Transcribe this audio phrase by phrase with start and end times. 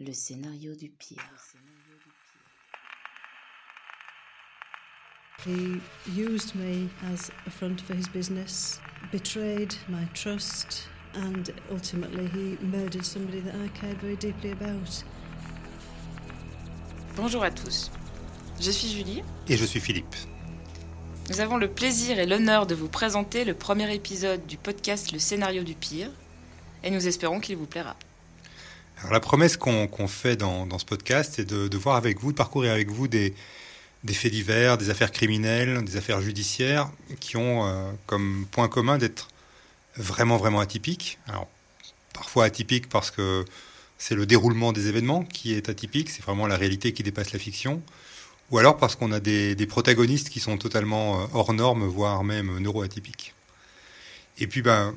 [0.00, 1.18] Le scénario du pire.
[5.44, 8.80] He used me as a front for his business,
[9.10, 15.04] betrayed my trust, and ultimately he murdered somebody that I cared very deeply about.
[17.16, 17.90] Bonjour à tous.
[18.60, 19.24] Je suis Julie.
[19.48, 20.14] Et je suis Philippe.
[21.28, 25.18] Nous avons le plaisir et l'honneur de vous présenter le premier épisode du podcast Le
[25.18, 26.10] scénario du pire,
[26.84, 27.96] et nous espérons qu'il vous plaira.
[28.98, 32.72] Alors, la promesse qu'on fait dans, ce podcast, c'est de, voir avec vous, de parcourir
[32.72, 33.32] avec vous des,
[34.02, 36.90] des, faits divers, des affaires criminelles, des affaires judiciaires
[37.20, 39.28] qui ont euh, comme point commun d'être
[39.96, 41.18] vraiment, vraiment atypiques.
[41.28, 41.48] Alors,
[42.12, 43.44] parfois atypiques parce que
[43.98, 47.38] c'est le déroulement des événements qui est atypique, c'est vraiment la réalité qui dépasse la
[47.38, 47.82] fiction,
[48.50, 52.24] ou alors parce qu'on a des, des, protagonistes qui sont totalement euh, hors normes, voire
[52.24, 53.34] même neuroatypiques.
[54.38, 54.94] Et puis, ben,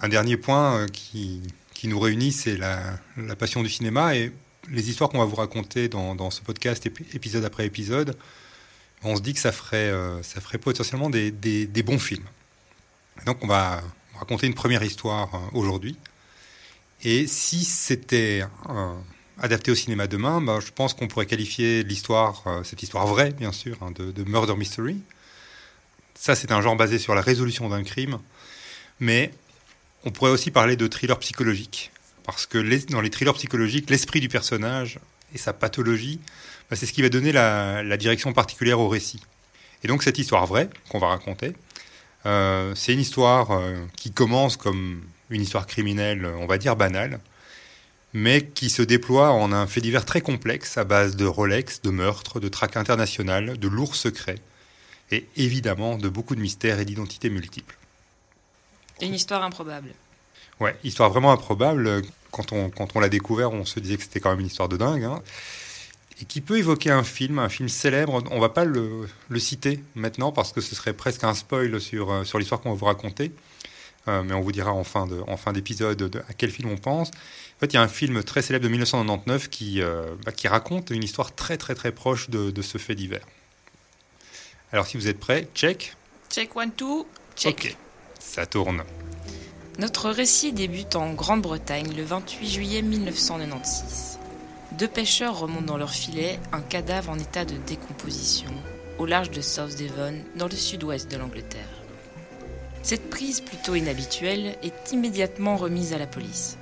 [0.00, 1.42] un dernier point euh, qui,
[1.82, 3.00] qui nous réunit, c'est la,
[3.36, 4.30] passion du cinéma et
[4.70, 8.16] les histoires qu'on va vous raconter dans, ce podcast, épisode après épisode.
[9.02, 12.28] On se dit que ça ferait, euh, ça ferait potentiellement des, des, bons films.
[13.26, 13.82] Donc, on va
[14.16, 15.96] raconter une première histoire euh, aujourd'hui.
[17.02, 18.94] Et si c'était euh,
[19.40, 23.50] adapté au cinéma demain, bah, je pense qu'on pourrait qualifier l'histoire, cette histoire vraie, bien
[23.50, 25.02] sûr, hein, de, de, murder mystery.
[26.14, 28.20] Ça, c'est un genre basé sur la résolution d'un crime.
[29.00, 29.32] Mais
[30.04, 31.90] on pourrait aussi parler de thriller psychologique.
[32.24, 32.58] Parce que
[32.90, 34.98] dans les thrillers psychologiques, l'esprit du personnage
[35.34, 36.20] et sa pathologie,
[36.70, 39.20] bah, c'est ce qui va donner la, la, direction particulière au récit.
[39.82, 41.52] Et donc cette histoire vraie qu'on va raconter,
[42.26, 47.20] euh, c'est une histoire euh, qui commence comme une histoire criminelle, on va dire banale,
[48.12, 51.90] mais qui se déploie en un fait divers très complexe à base de Rolex, de
[51.90, 54.38] meurtres, de traques internationales, de lourds secrets,
[55.10, 57.76] et évidemment de beaucoup de mystères et d'identités multiples.
[59.02, 59.88] Une histoire improbable.
[60.60, 62.02] Ouais, histoire vraiment improbable.
[62.30, 64.68] Quand on, quand on l'a découvert, on se disait que c'était quand même une histoire
[64.68, 65.04] de dingue.
[65.04, 65.22] Hein.
[66.20, 68.22] Et qui peut évoquer un film, un film célèbre?
[68.30, 72.24] On va pas le, le, citer maintenant parce que ce serait presque un spoil sur,
[72.24, 73.32] sur l'histoire qu'on va vous raconter.
[74.08, 76.76] Euh, mais on vous dira en fin, de, en fin d'épisode à quel film on
[76.76, 77.08] pense.
[77.08, 80.48] En fait, il y a un film très célèbre de 1999 qui, euh, bah, qui
[80.48, 83.26] raconte une histoire très très très proche de, de, ce fait divers.
[84.72, 85.94] Alors si vous êtes prêts, check.
[86.30, 87.06] Check one, two,
[87.36, 87.76] check.
[88.22, 88.82] Ça tourne.
[89.78, 94.18] Notre récit débute en Grande-Bretagne le 28 juillet 1996.
[94.72, 98.50] Deux pêcheurs remontent dans leur filet un cadavre en état de décomposition
[98.98, 101.60] au large de South Devon, dans le sud-ouest de l'Angleterre.
[102.82, 106.56] Cette prise plutôt inhabituelle est immédiatement remise à la police.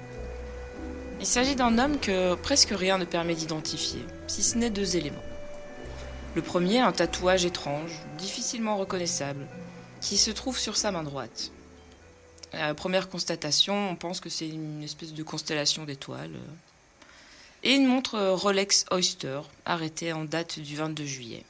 [1.21, 5.19] Il s'agit d'un homme que presque rien ne permet d'identifier, si ce n'est deux éléments.
[6.35, 9.47] Le premier, un tatouage étrange, difficilement reconnaissable,
[10.01, 11.51] qui se trouve sur sa main droite.
[12.53, 16.35] La première constatation, on pense que c'est une espèce de constellation d'étoiles.
[17.63, 21.45] Et une montre Rolex Oyster, arrêtée en date du 22 juillet.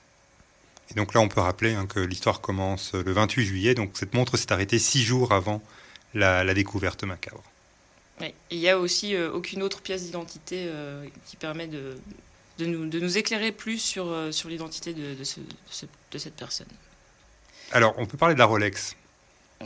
[0.91, 4.13] Et donc là, on peut rappeler hein, que l'histoire commence le 28 juillet, donc cette
[4.13, 5.63] montre s'est arrêtée six jours avant
[6.15, 7.45] la, la découverte macabre.
[8.21, 8.35] Oui.
[8.51, 11.97] Il n'y a aussi euh, aucune autre pièce d'identité euh, qui permet de,
[12.59, 15.41] de, nous, de, nous, éclairer plus sur, euh, sur l'identité ce,
[16.13, 16.67] de, cette personne.
[17.73, 18.97] Alors, on peut parler de la Rolex.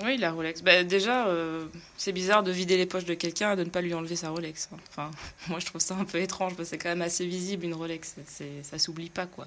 [0.03, 0.63] Oui, la Rolex.
[0.63, 1.67] Bah, déjà, euh,
[1.97, 4.31] c'est bizarre de vider les poches de quelqu'un et de ne pas lui enlever sa
[4.31, 4.69] Rolex.
[4.91, 5.11] Enfin,
[5.49, 7.75] moi, je trouve ça un peu étrange parce que c'est quand même assez visible une
[7.75, 8.17] Rolex.
[8.63, 9.47] Ça s'oublie pas, quoi.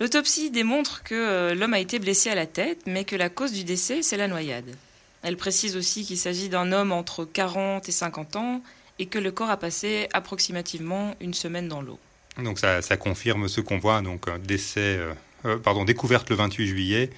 [0.00, 3.50] L'autopsie démontre que euh, l'homme a été blessé à la tête, mais que la cause
[3.52, 4.76] du décès, c'est la noyade.
[5.22, 8.62] Elle précise aussi qu'il s'agit d'un homme entre 40 et 50 ans
[9.00, 11.98] et que le corps a passé approximativement une semaine dans l'eau.
[12.40, 15.00] Donc ça, ça, confirme ce qu'on voit, donc décès,
[15.44, 17.10] euh, pardon, découverte le 28 juillet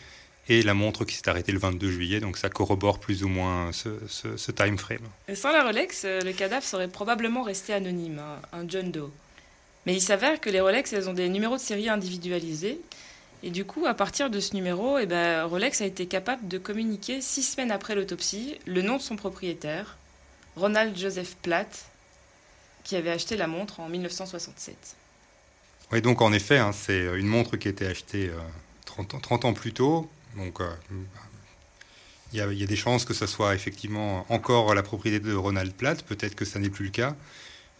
[0.50, 3.70] et la montre qui s'est arrêtée le 22 juillet, donc ça corrobore plus ou moins
[3.72, 5.06] ce, ce, ce time frame.
[5.28, 8.20] Et sans la Rolex, le cadavre serait probablement resté anonyme,
[8.52, 9.12] un John Doe.
[9.86, 12.80] Mais il s'avère que les Rolex, elles ont des numéros de série individualisés.
[13.42, 16.58] Et du coup, à partir de ce numéro, eh ben, Rolex a été capable de
[16.58, 19.96] communiquer six semaines après l'autopsie le nom de son propriétaire,
[20.56, 21.86] Ronald Joseph Platt,
[22.82, 24.96] qui avait acheté la montre en 1967.
[25.92, 28.38] Oui, donc en effet, hein, c'est une montre qui a été achetée euh,
[28.84, 30.10] 30, ans, 30, ans, plus tôt.
[30.36, 30.70] Donc euh,
[32.32, 35.72] il y, y, a des chances que ce soit effectivement encore la propriété de Ronald
[35.72, 36.02] Platt.
[36.04, 37.16] Peut-être que ça n'est plus le cas.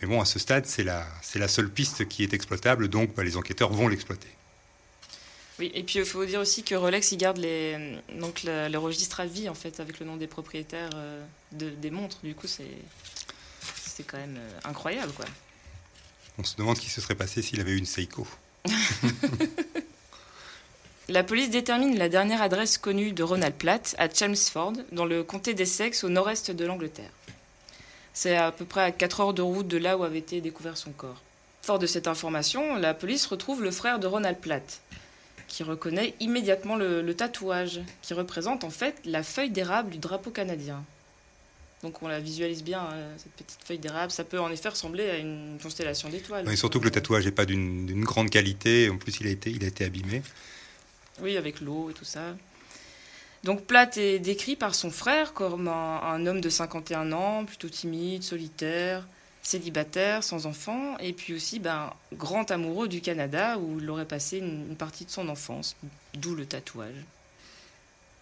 [0.01, 3.23] Mais bon, à ce stade, c'est la, la seule piste qui est exploitable, donc bah,
[3.23, 4.29] les enquêteurs vont l'exploiter.
[5.59, 8.79] Oui, et puis il faut dire aussi que Rolex, il garde les, donc le, le,
[8.79, 12.19] registre à vie, en fait, avec le nom des propriétaires euh, de, des montres.
[12.25, 12.65] Du coup, c'est
[14.07, 15.27] quand même euh, incroyable, quoi.
[16.39, 18.27] On se demande ce qui se serait passé s'il avait eu une Seiko.
[21.11, 25.55] La police détermine la dernière adresse connue de Ronald Platt à Chelmsford, dans le comté
[25.55, 27.11] d'Essex, au nord-est de l'Angleterre.
[28.15, 30.77] C'est à peu près à 4 heures de route de là où avait été découvert
[30.77, 31.21] son corps.
[31.63, 34.83] Fort de cette information, la police retrouve le frère de Ronald Platt,
[35.49, 40.81] qui reconnaît immédiatement le, tatouage, qui représente en fait la feuille d'érable du drapeau canadien.
[41.83, 44.13] Donc on la visualise bien, euh, cette petite feuille d'érable.
[44.13, 46.49] Ça peut en effet ressembler à une constellation d'étoiles.
[46.49, 48.89] Et surtout que le tatouage n'est pas d'une grande qualité.
[48.91, 50.23] En plus, il a été, il a été abîmé.
[51.23, 52.35] Oui, avec l'eau et tout ça.
[53.45, 58.23] Donc Platt est décrit par son frère comme un, homme de 51 ans, plutôt timide,
[58.23, 59.07] solitaire,
[59.43, 64.39] célibataire, sans enfant, et puis aussi ben, grand amoureux du Canada où il aurait passé
[64.39, 65.75] une, partie de son enfance,
[66.15, 67.05] d'où le tatouage.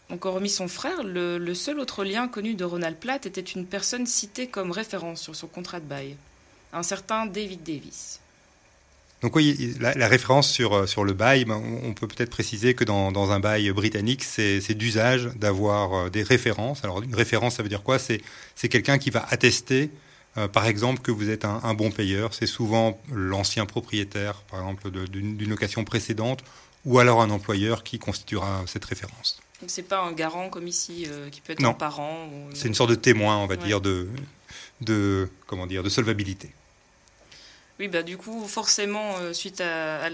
[0.08, 3.66] Donc hormis son frère, le, le, seul autre lien connu de Ronald Platt était une
[3.66, 6.16] personne citée comme référence sur son contrat de bail,
[6.72, 8.20] un certain David Davis.
[9.22, 12.84] Donc oui, la, la référence sur, sur le bail, ben, on peut peut-être préciser que
[12.84, 16.84] dans, dans, un bail britannique, c'est d'usage d'avoir euh, des références.
[16.84, 17.98] Alors une référence, ça veut dire quoi?
[17.98, 18.22] C'est
[18.68, 19.90] quelqu'un qui va attester,
[20.36, 22.32] euh, par exemple, que vous êtes un, un bon payeur.
[22.32, 26.44] C'est souvent l'ancien propriétaire, par exemple, d'une location précédente,
[26.84, 29.40] ou alors un employeur qui constituera cette référence.
[29.60, 31.70] Donc c'est pas un garant comme ici, euh, qui peut être non.
[31.70, 32.26] un parent.
[32.26, 32.54] Ou...
[32.54, 33.66] C'est une sorte de témoin, on va ouais.
[33.66, 34.08] dire, de,
[34.80, 36.52] de, comment dire, de solvabilité.
[37.78, 40.08] Oui, bah, du coup, forcément, euh, suite à,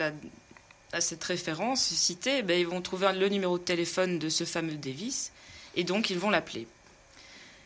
[1.00, 5.32] cette référence citée, bah, ils vont trouver le numéro de téléphone de ce fameux Davis,
[5.74, 6.66] et donc ils vont l'appeler.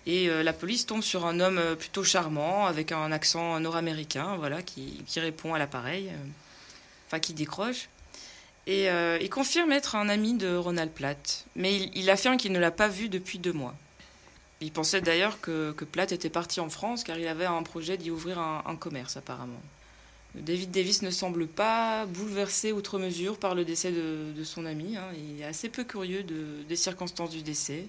[0.06, 4.36] Et euh, la police tombe sur un homme euh, plutôt charmant, avec un accent nord-américain,
[4.36, 6.10] voilà, qui, qui, répond à l'appareil,
[7.06, 7.88] enfin qui décroche.
[8.66, 8.88] Et
[9.22, 12.88] il confirme être un ami de Ronald Platt, mais il, affirme qu'il ne l'a pas
[12.88, 13.74] vu depuis deux mois.
[14.60, 18.10] Il pensait d'ailleurs que, Platt était parti en France car il avait un projet d'y
[18.10, 19.62] ouvrir un, commerce apparemment.
[20.42, 24.96] David Davis ne semble pas bouleversé outre mesure par le décès de, de son ami.
[24.96, 25.08] Hein.
[25.16, 27.86] Il est assez peu curieux de, des circonstances du décès.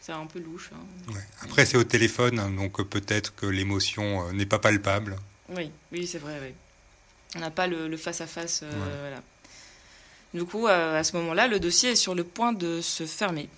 [0.00, 0.70] C'est un peu louche.
[0.72, 1.12] Hein.
[1.12, 1.20] Ouais.
[1.42, 5.16] Après, c'est au téléphone, hein, donc peut-être que l'émotion euh, n'est pas palpable.
[5.48, 6.38] Oui, oui c'est vrai.
[6.42, 6.54] Oui.
[7.34, 8.62] On n'a pas le face-à-face.
[8.62, 9.00] -face, euh, ouais.
[9.00, 9.22] voilà.
[10.34, 13.48] Du coup, à ce moment-là, le dossier est sur le point de se fermer.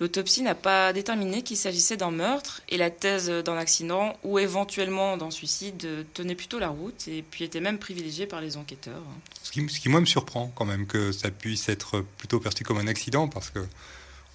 [0.00, 5.16] L'autopsie n'a pas déterminé qu'il s'agissait d'un meurtre et la thèse d'un accident ou éventuellement
[5.16, 9.02] d'un suicide tenait plutôt la route et puis était même privilégiée par les enquêteurs.
[9.42, 12.86] Ce qui, moi me surprend quand même que ça puisse être plutôt perçu comme un
[12.86, 13.60] accident parce que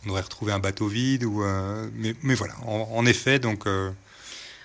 [0.06, 3.90] on aurait retrouvé un bateau vide ou euh, mais, voilà en, en, effet donc euh,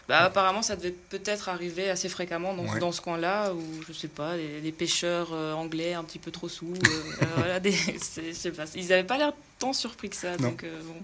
[0.08, 2.78] bah, apparemment, ça devait peut-être arriver assez fréquemment dans, ouais.
[2.78, 6.30] dans ce coin-là, où, je sais pas, des, des pêcheurs euh, anglais un petit peu
[6.30, 6.72] trop sous.
[6.72, 10.38] Euh, voilà, des, je sais pas, ils n'avaient pas l'air tant surpris que ça.
[10.38, 10.94] Donc, euh, bon.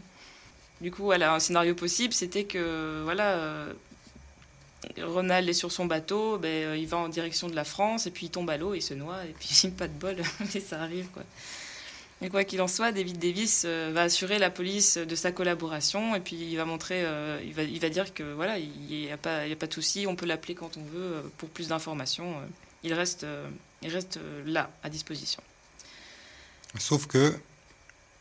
[0.80, 3.66] Du coup, voilà, un scénario possible, c'était que, voilà,
[5.02, 8.26] Ronald est sur son bateau, ben, il va en direction de la France, et puis
[8.26, 10.16] il tombe à l'eau, il se noie, et puis pas de bol,
[10.54, 11.24] et ça arrive, quoi.
[12.24, 16.16] Mais quoi qu'il en soit, David Davis euh, va assurer la police de sa collaboration
[16.16, 19.12] et puis il va montrer, euh, il, va, il va dire que voilà, il n'y
[19.12, 21.50] a, pas, il a pas de souci, on peut l'appeler quand on veut euh, pour
[21.50, 22.36] plus d'informations.
[22.82, 23.26] il reste,
[23.82, 25.42] il reste là, à disposition.
[26.78, 27.34] Sauf que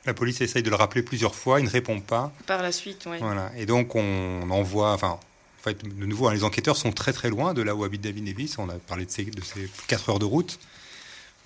[0.05, 2.33] la police essaye de le rappeler plusieurs fois, il ne répond pas.
[2.45, 3.19] Par la suite, oui.
[3.21, 3.53] Voilà.
[3.55, 7.29] Et donc on envoie, enfin, en fait, de nouveau, hein, les enquêteurs sont très très
[7.29, 8.57] loin de là où habite David Davis.
[8.57, 10.59] On a parlé de ces, de ces 4 heures de route.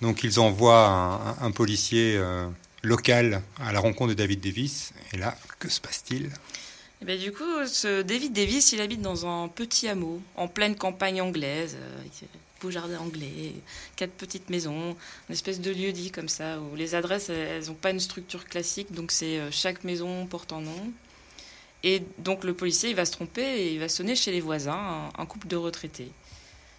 [0.00, 2.48] Donc ils envoient un, policier euh,
[2.82, 4.92] local à la rencontre de David Davis.
[5.12, 6.30] Et là, que se passe-t-il?
[7.00, 7.44] Et bien, Du coup,
[8.04, 12.12] David Davis, il habite dans un petit hameau, en pleine campagne anglaise, euh, avec
[12.60, 13.54] beau jardin anglais,
[13.96, 14.96] quatre petites maisons,
[15.28, 18.44] une espèce de lieu dit comme ça, où les adresses, elles n'ont pas une structure
[18.46, 20.92] classique, donc c'est euh, chaque maison porte un nom.
[21.84, 25.10] Et donc le policier, il va se tromper et il va sonner chez les voisins,
[25.16, 26.10] un couple de retraités.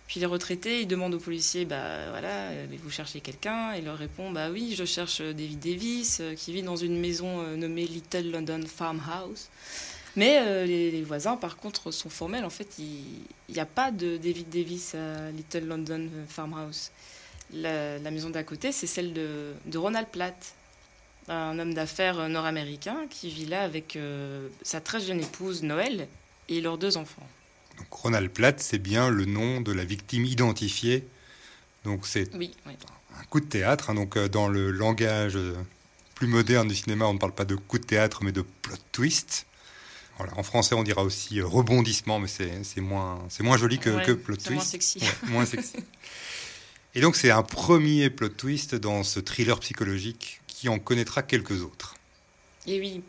[0.10, 2.50] Puis les retraités, ils demandent aux policiers, bah voilà,
[2.82, 6.64] vous cherchez quelqu'un Il leur répond, bah oui, je cherche David Davis, euh, qui vit
[6.64, 9.50] dans une maison euh, nommée Little London Farmhouse.
[10.16, 12.44] Mais euh, les, voisins, par contre, sont formels.
[12.44, 13.22] En fait, il
[13.54, 16.90] n'y a pas de David Davis à Little London Farmhouse.
[17.54, 20.56] La, maison d'à côté, c'est celle de, Ronald Platt,
[21.28, 23.98] un homme d'affaires nord-américain qui vit là avec
[24.64, 26.08] sa très jeune épouse Noël
[26.48, 27.28] et leurs deux enfants.
[27.80, 31.08] Donc Ronald Platt, c'est bien le nom de la victime identifiée.
[31.86, 32.74] Donc c'est oui, oui.
[33.20, 33.90] un coup de théâtre.
[33.90, 33.96] Hein.
[33.96, 35.38] Donc euh, dans le langage
[36.16, 38.76] plus moderne du cinéma, on ne parle pas de coup de théâtre, mais de plot
[38.92, 39.46] twist.
[40.18, 40.38] Voilà.
[40.38, 44.12] En français, on dira aussi euh, rebondissement, mais c'est moins, moins joli que, ouais, que
[44.12, 44.52] plot twist.
[44.52, 45.00] Moins sexy.
[45.00, 45.78] Ouais, moins sexy.
[46.96, 51.62] Et donc c'est un premier plot twist dans ce thriller psychologique qui en connaîtra quelques
[51.64, 51.96] autres.
[52.68, 53.02] Et oui.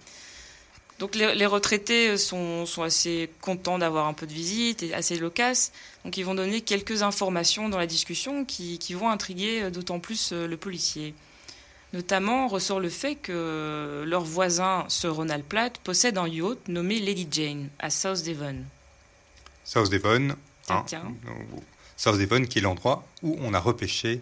[1.00, 5.16] Donc les, les, retraités sont, sont assez contents d'avoir un peu de visite et assez
[5.16, 5.73] loquaces.
[6.04, 10.33] Donc ils vont donner quelques informations dans la discussion qui, qui vont intriguer d'autant plus
[10.33, 11.14] le policier.
[11.92, 17.26] Notamment ressort le fait que leur voisin, Sir Ronald Platt, possède un yacht nommé Lady
[17.28, 18.57] Jane à South Devon.
[19.64, 20.37] South Devon,
[20.69, 20.85] hein,
[21.97, 24.21] South Devon, qui est l'endroit où on a repêché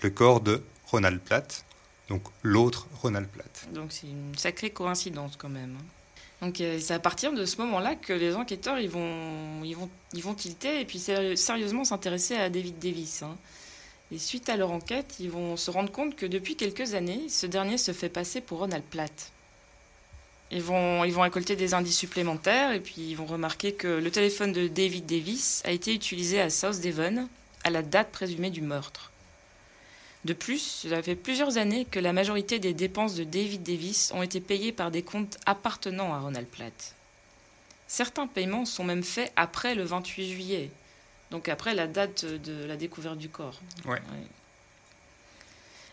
[0.00, 1.64] le corps de Ronald Platt,
[2.08, 3.68] donc l'autre Ronald Platt.
[3.72, 5.76] Donc c'est une sacrée coïncidence quand même.
[6.42, 9.88] Donc euh, c'est à partir de ce moment-là que les enquêteurs ils vont, ils vont,
[10.12, 13.22] ils tilter et puis sérieusement s'intéresser à David Davis.
[13.22, 13.36] Hein.
[14.12, 17.46] Et suite à leur enquête, ils vont se rendre compte que depuis quelques années, ce
[17.46, 19.32] dernier se fait passer pour Ronald Platt.
[20.50, 24.10] Ils vont, ils vont récolter des indices supplémentaires et puis ils vont remarquer que le
[24.10, 27.28] téléphone de David Davis a été utilisé à South Devon
[27.64, 29.10] à la date présumée du meurtre.
[30.24, 34.22] De plus, cela fait plusieurs années que la majorité des dépenses de David Davis ont
[34.22, 36.94] été payées par des comptes appartenant à Ronald Platt.
[37.86, 40.70] Certains paiements sont même faits après le 28 juillet,
[41.30, 43.60] donc après la date de la découverte du corps.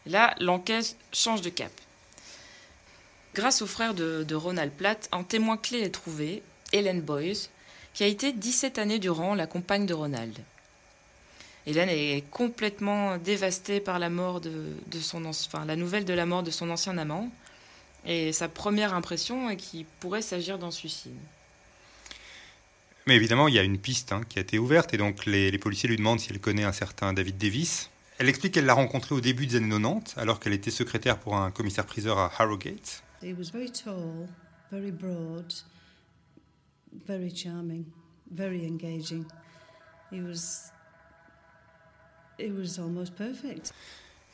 [0.05, 1.71] Là, l'enquête change de cap.
[3.33, 6.41] Grâce au frère de, Ronald Platt, un témoin clé est trouvé,
[6.73, 7.49] Helen Boyce,
[7.93, 10.37] qui a été 17 années durant la compagne de Ronald.
[11.67, 14.51] Hélène est complètement dévastée par la mort de,
[14.99, 17.31] son enfin, la nouvelle de la mort de son ancien amant.
[18.05, 21.17] Et sa première impression est qu'il pourrait s'agir d'un suicide.
[23.05, 25.55] Mais évidemment, il y a une piste hein, qui a été ouverte et donc les,
[25.57, 27.89] policiers lui demandent si elle connaît un certain David Davis.
[28.17, 31.35] Elle explique qu'elle l'a rencontré au début des années 90 alors qu'elle était secrétaire pour
[31.35, 33.03] un commissaire-priseur à Harrogate.
[33.23, 34.27] He was very tall,
[34.71, 35.53] very broad,
[37.07, 37.85] very charming,
[38.31, 39.25] very engaging.
[40.11, 40.71] He was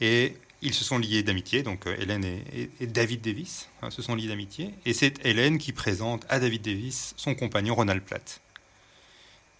[0.01, 4.15] et ils se sont liés d'amitié, donc euh, Hélène et, David Davis hein, se sont
[4.15, 4.73] liés d'amitié.
[4.85, 8.41] Et c'est Hélène qui présente à David Davis son compagnon Ronald Platt.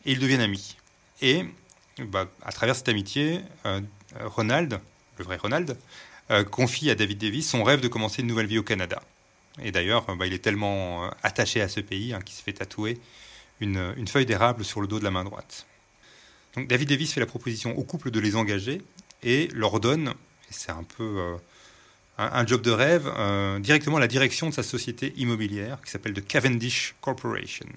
[0.06, 0.78] Et ils deviennent amis.
[1.22, 1.44] Et
[2.00, 3.82] bah, à travers cette amitié, euh,
[4.22, 4.80] Ronald,
[5.18, 5.78] le vrai Ronald,
[6.30, 9.02] euh, confie à David Davis son rêve de commencer une nouvelle vie au Canada.
[9.62, 13.00] Et d'ailleurs, bah, il est tellement attaché à ce pays hein, qu'il se fait tatouer
[13.60, 15.66] une feuille d'érable sur le dos de la main droite.
[16.66, 18.82] David Davis fait la proposition au couple de les engager
[19.24, 20.14] et leur donne,
[20.50, 21.36] c'est un peu euh,
[22.18, 26.26] un, job de rêve, euh, directement la direction de sa société immobilière qui s'appelle The
[26.26, 27.68] Cavendish Corporation.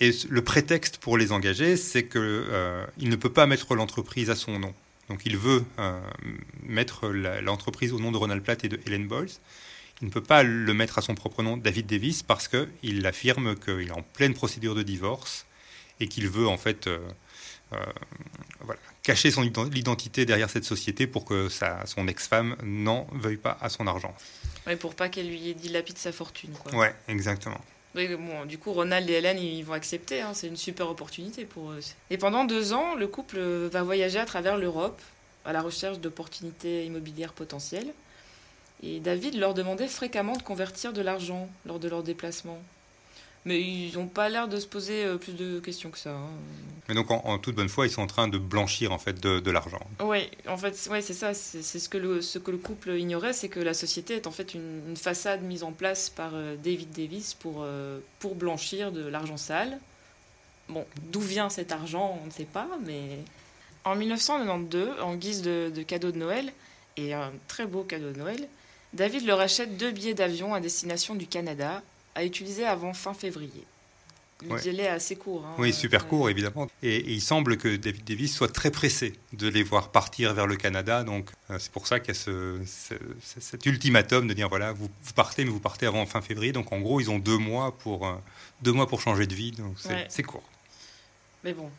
[0.00, 4.34] Et le prétexte pour les engager, c'est qu'il euh, ne peut pas mettre l'entreprise à
[4.34, 4.74] son nom.
[5.08, 5.64] Donc il veut
[6.62, 9.28] mettre l'entreprise au nom de Ronald Platt et de Helen Boyles.
[10.00, 13.54] Il ne peut pas le mettre à son propre nom, David Davis, parce qu'il affirme
[13.56, 15.44] qu'il est en pleine procédure de divorce
[16.00, 16.98] et qu'il veut en fait euh,
[18.60, 23.58] voilà, cacher son identité derrière cette société pour que sa, son ex-femme n'en veuille pas
[23.60, 24.14] à son argent.
[24.66, 26.52] Oui, pour pas qu'elle lui dilapide sa fortune.
[26.62, 26.74] Quoi.
[26.74, 27.60] Ouais, exactement.
[27.94, 30.20] bon, du coup, Ronald et Hélène, ils vont accepter.
[30.20, 31.80] Hein, c'est une super opportunité pour eux.
[32.10, 35.00] Et pendant deux ans, le couple va voyager à travers l'Europe
[35.44, 37.92] à la recherche d'opportunités immobilières potentielles.
[38.82, 42.60] Et David leur demandait fréquemment de convertir de l'argent lors de leurs déplacements.
[43.44, 46.10] Mais ils n'ont pas l'air de se poser euh, plus de questions que ça.
[46.10, 46.30] Hein.
[46.88, 49.50] Mais donc, en, toute bonne foi, ils sont en train de blanchir en fait de,
[49.50, 49.80] l'argent.
[50.00, 51.32] Oui, en fait, ouais, c'est ça.
[51.34, 54.32] C'est ce que le ce que le couple ignorait, c'est que la société est en
[54.32, 59.06] fait une, façade mise en place par euh, David Davis pour euh, pour blanchir de
[59.06, 59.78] l'argent sale.
[60.68, 63.18] Bon, d'où vient cet argent, on ne sait pas, mais
[63.84, 66.52] en 1992, en guise de, de cadeau de Noël
[66.96, 68.48] et un très beau cadeau de Noël,
[68.92, 71.82] David leur achète deux billets d'avion à destination du Canada
[72.14, 73.64] à utiliser avant fin février.
[74.48, 75.44] Le délai est assez court.
[75.46, 76.68] Hein, oui, super court, évidemment.
[76.82, 80.56] Et, il semble que David Davis soit très pressé de les voir partir vers le
[80.56, 81.04] Canada.
[81.04, 82.60] Donc, euh, c'est pour ça qu'il y a ce,
[83.40, 86.52] cet ultimatum de dire voilà, vous, partez, mais vous partez avant fin février.
[86.52, 88.14] Donc, en gros, ils ont deux mois pour, euh,
[88.62, 89.52] deux mois pour changer de vie.
[89.52, 89.76] Donc,
[90.08, 90.42] c'est court.
[91.44, 91.70] Mais bon.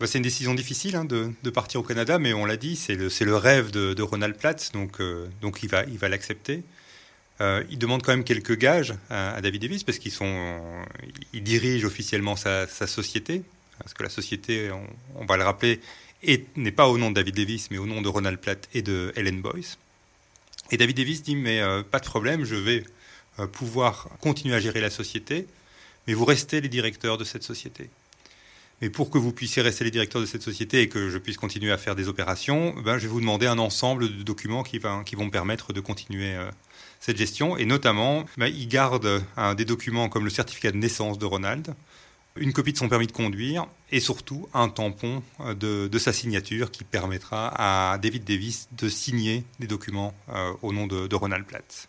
[0.00, 2.76] Bah, c'est une décision difficile hein, de, de, partir au Canada, mais on l'a dit,
[2.76, 4.70] c'est le, le, rêve de, de Ronald Platz.
[4.72, 6.54] Donc, euh, donc il va l'accepter.
[6.54, 6.62] Il va
[7.40, 10.60] euh, il demande quand même quelques gages à, David Davis parce qu'ils sont,
[11.32, 13.42] dirige officiellement sa, société,
[13.78, 14.70] parce que la société,
[15.14, 15.80] on, va le rappeler,
[16.56, 19.12] n'est pas au nom de David Davis, mais au nom de Ronald Platt et de
[19.16, 19.78] Helen Boyce.
[20.70, 22.84] Et David Davis dit mais euh, pas de problème, je vais
[23.38, 25.46] euh, pouvoir continuer à gérer la société,
[26.06, 27.88] mais vous restez les directeurs de cette société.
[28.80, 31.36] Mais pour que vous puissiez rester les directeurs de cette société et que je puisse
[31.36, 34.80] continuer à faire des opérations, ben, je vais vous demander un ensemble de documents qui,
[35.04, 36.36] qui vont me permettre de continuer
[37.00, 37.56] cette gestion.
[37.56, 39.24] Et notamment, bah, il garde
[39.56, 41.74] des documents comme le certificat de naissance de Ronald,
[42.38, 46.70] une copie de son permis de conduire et surtout un tampon de, de sa signature
[46.70, 47.52] qui permettra
[47.92, 51.88] à David Davis de signer des documents euh, au nom de, Ronald Platt.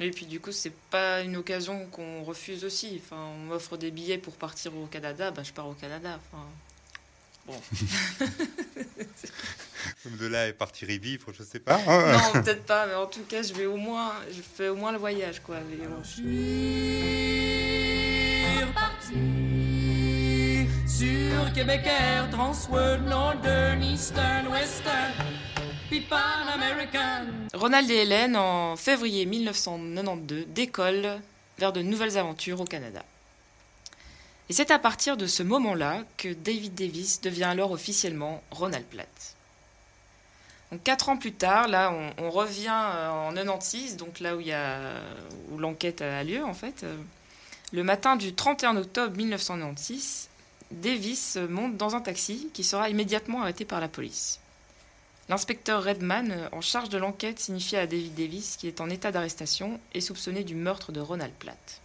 [0.00, 3.00] Et puis du coup, c'est pas une occasion qu'on refuse aussi.
[3.04, 6.20] Enfin, on m'offre des billets pour partir au Canada, ben, je pars au Canada.
[6.32, 6.44] Enfin,
[7.46, 7.60] bon.
[10.18, 11.78] de là et partir y vivre, je sais pas.
[11.78, 14.92] non, peut-être pas, mais en tout cas, je vais au moins, je fais au moins
[14.92, 15.56] le voyage, quoi.
[16.02, 16.22] Je suis
[18.74, 19.14] parti
[20.86, 25.12] sur sur Québécois, Transworld, Northern, Eastern, Western.
[27.54, 31.20] Ronald et Hélène, en février 1992, décollent
[31.58, 33.02] vers de nouvelles aventures au Canada.
[34.50, 39.34] Et c'est à partir de ce moment-là que David Davis devient alors officiellement Ronald Platt.
[40.70, 44.42] Donc, quatre ans plus tard, là, on, revient euh, en 96, donc là où,
[45.50, 46.84] où l'enquête a lieu, en fait.
[46.84, 46.96] Euh,
[47.72, 50.28] le matin du 31 octobre 1996,
[50.70, 54.40] Davis monte dans un taxi qui sera immédiatement arrêté par la police.
[55.28, 59.12] L'inspecteur Redman, euh, en charge de l'enquête, signifie à David Davis qu'il est en état
[59.12, 61.80] d'arrestation et soupçonné du meurtre de Ronald Platt.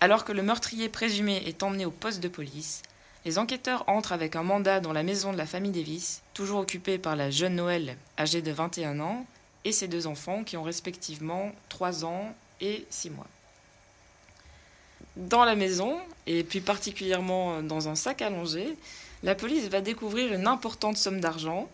[0.00, 2.82] Alors que le meurtrier présumé est emmené au poste de police,
[3.26, 6.98] les enquêteurs entrent avec un mandat dans la maison de la famille Davis, toujours occupée
[6.98, 9.26] par la jeune Noël, âgée de 21 ans,
[9.64, 13.26] et ses deux enfants qui ont respectivement 3 ans et 6 mois.
[15.16, 18.76] Dans la maison, et plus particulièrement dans un sac allongé,
[19.22, 21.68] la police va découvrir une importante somme d'argent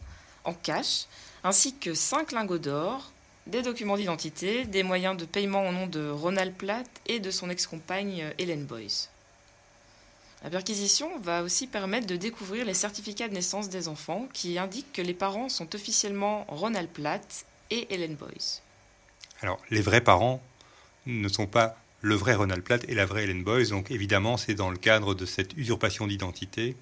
[0.45, 1.07] en cash,
[1.45, 3.13] ainsi que 5 lingots d'or,
[3.47, 7.51] des documents d'identité, des moyens de paiement au nom de Ronald Platt et de son
[7.51, 9.11] ex-compagne Helen Boyce.
[10.43, 14.93] La perquisition va aussi permettre de découvrir les certificats de naissance des enfants qui indiquent
[14.93, 18.63] que les parents sont officiellement Ronald Platt et Helen Boyce.
[19.43, 20.43] Alors, les vrais parents
[21.07, 24.55] ne sont pas le vrai Ronald Platt et la vraie Helen Boyce, donc évidemment, c'est
[24.55, 26.75] dans le cadre de cette usurpation d'identité.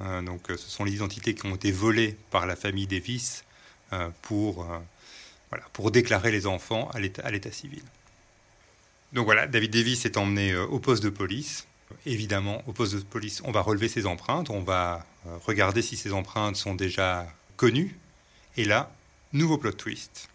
[0.00, 3.44] Euh, donc, euh, ce sont les identités qui ont été volées par la famille Davis
[3.92, 4.66] euh, pour,
[5.50, 7.82] voilà, pour déclarer les enfants à l'état civil.
[9.12, 11.66] Donc voilà, David Davis est emmené au poste de police
[12.04, 15.06] Évidemment, au poste de police, on va relever ses empreintes, on va
[15.44, 17.26] regarder si ces empreintes sont déjà
[17.56, 17.96] connues.
[18.56, 18.90] Et là,
[19.32, 20.28] nouveau plot twist.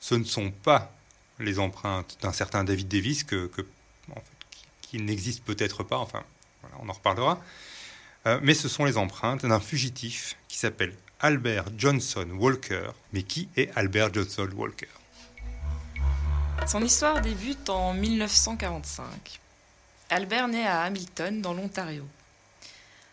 [0.00, 0.92] Ce ne sont pas
[1.38, 3.50] les empreintes d'un certain David Davis que,
[4.82, 6.22] qui, n'existe peut-être pas, enfin,
[6.80, 7.40] on en reparlera.
[8.26, 12.90] Euh, mais ce sont les empreintes d'un fugitif qui s'appelle Albert Johnson Walker.
[13.12, 14.88] Mais qui est Albert Johnson Walker
[16.66, 19.04] Son histoire débute en 1945.
[20.10, 22.04] Albert naît à Hamilton, dans l'Ontario.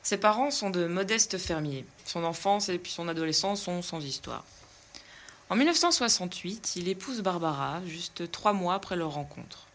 [0.04, 1.86] Ses parents sont de modestes fermiers.
[2.06, 4.46] Son enfance et puis son adolescence sont sans histoire.
[5.50, 9.68] En 1968, il épouse Barbara, juste trois mois après leur rencontre.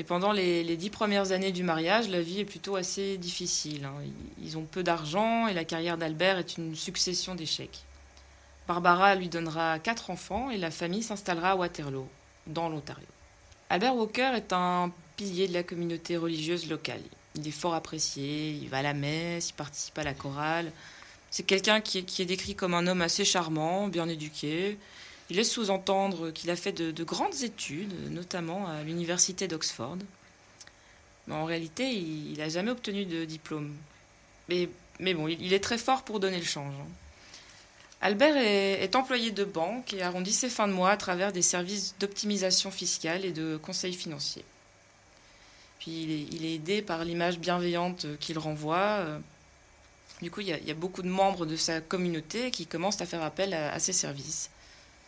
[0.00, 3.84] Et pendant les, dix premières années du mariage, la vie est plutôt assez difficile.
[3.84, 3.92] Hein.
[4.42, 7.80] Ils ont peu d'argent et la carrière d'Albert est une succession d'échecs.
[8.66, 12.08] Barbara lui donnera quatre enfants et la famille s'installera à Waterloo,
[12.46, 13.04] dans l'Ontario.
[13.68, 17.02] Albert Walker est un pilier de la communauté religieuse locale.
[17.34, 20.72] Il est fort apprécié, il va à la messe, il participe à la chorale.
[21.30, 24.78] C'est quelqu'un qui, est décrit comme un homme assez charmant, bien éduqué.
[25.30, 29.98] Il laisse sous-entendre qu'il a fait de, grandes études, notamment à l'université d'Oxford.
[31.26, 33.74] Mais en réalité, il n'a jamais obtenu de diplôme.
[34.48, 34.68] Mais,
[35.14, 36.74] bon, il, est très fort pour donner le change.
[36.74, 36.88] Hein.
[38.02, 41.94] Albert est, employé de banque et arrondit ses fins de mois à travers des services
[42.00, 44.44] d'optimisation fiscale et de conseils financiers.
[45.78, 49.04] Puis il est, aidé par l'image bienveillante qu'il renvoie.
[50.22, 53.22] Du coup, il y, a, beaucoup de membres de sa communauté qui commencent à faire
[53.22, 54.50] appel à, ses services,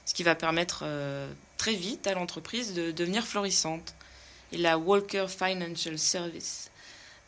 [0.04, 3.94] ce qui va permettre euh, très vite à l'entreprise de devenir florissante.
[4.52, 6.70] Et la Walker Financial Service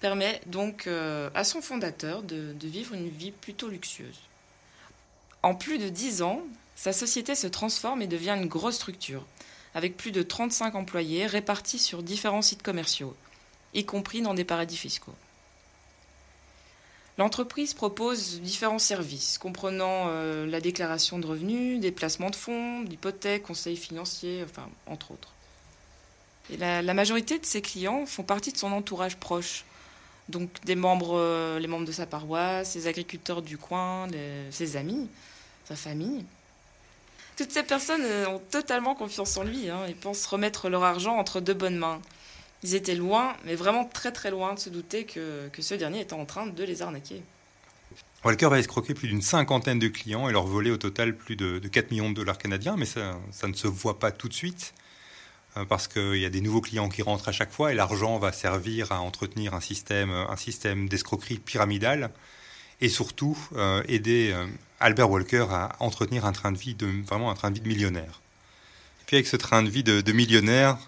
[0.00, 4.20] permet donc euh, à son fondateur de, de vivre une vie plutôt luxueuse.
[5.42, 6.42] En plus de 10 ans,
[6.76, 9.24] sa société se transforme et devient une grosse structure,
[9.74, 13.16] avec plus de 35 employés répartis sur différents sites commerciaux,
[13.72, 15.14] y compris dans des paradis fiscaux.
[17.16, 23.44] L'entreprise propose différents services, comprenant euh, la déclaration de revenus, des placements de fonds, d'hypothèques,
[23.44, 24.44] conseils financiers,
[24.86, 25.32] entre autres.
[26.50, 29.64] Et la, majorité de ses clients font partie de son entourage proche,
[30.28, 34.08] donc des membres, euh, les membres de sa paroisse, ses agriculteurs du coin,
[34.50, 35.08] ses amis
[35.64, 36.24] sa famille.
[37.36, 41.16] Toutes ces personnes euh, ont totalement confiance en lui hein, et pensent remettre leur argent
[41.16, 42.00] entre deux bonnes mains.
[42.64, 46.00] Ils étaient loin, mais vraiment très très loin de se douter que, que ce dernier
[46.00, 47.22] était en train de les arnaquer.
[48.24, 51.58] Walker va escroquer plus d'une cinquantaine de clients et leur voler au total plus de,
[51.58, 54.72] 4 millions de dollars canadiens, mais ça, ça, ne se voit pas tout de suite
[55.58, 58.18] euh, parce qu'il y a des nouveaux clients qui rentrent à chaque fois et l'argent
[58.18, 62.10] va servir à entretenir un système, un système d'escroquerie pyramidale
[62.80, 64.46] et surtout euh, aider euh,
[64.80, 67.68] Albert Walker à entretenir un train de vie de vraiment un train de vie de
[67.68, 68.22] millionnaire.
[69.02, 70.78] Et puis avec ce train de vie de, millionnaire,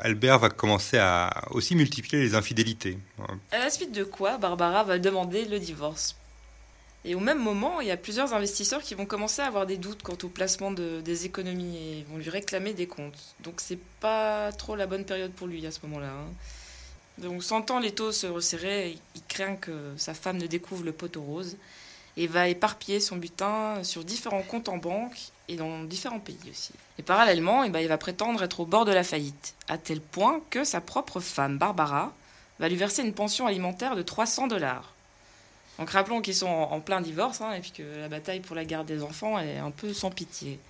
[0.00, 2.98] Albert va commencer à aussi multiplier les infidélités.
[3.52, 6.16] À la suite de quoi, Barbara va demander le divorce.
[7.06, 9.76] Et au même moment, il y a plusieurs investisseurs qui vont commencer à avoir des
[9.76, 13.34] doutes quant au placement de, des économies et vont lui réclamer des comptes.
[13.40, 16.08] Donc c'est pas trop la bonne période pour lui à ce moment-là.
[16.08, 16.32] Hein.
[17.18, 21.22] Donc, sentant les taux se resserrer, il craint que sa femme ne découvre le poteau
[21.22, 21.56] rose
[22.16, 25.16] et va éparpiller son butin sur différents comptes en banque
[25.48, 26.72] et dans différents pays aussi.
[26.98, 30.00] Et parallèlement, eh ben, il va prétendre être au bord de la faillite, à tel
[30.00, 32.12] point que sa propre femme, Barbara,
[32.60, 34.92] va lui verser une pension alimentaire de 300 dollars.
[35.78, 38.64] Donc rappelons qu'ils sont en, plein divorce hein, et puis que la bataille pour la
[38.64, 40.60] garde des enfants est un peu sans pitié.